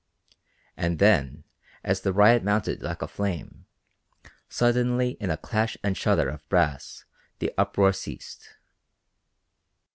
[0.75, 1.43] And then,
[1.83, 3.67] as the riot mounted like a flame,
[4.49, 7.05] suddenly in a clash and shudder of brass
[7.37, 8.55] the uproar ceased.